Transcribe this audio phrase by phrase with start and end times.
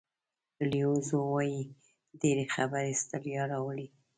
[0.71, 1.61] لیو زو وایي
[2.21, 3.87] ډېرې خبرې ستړیا راوړي.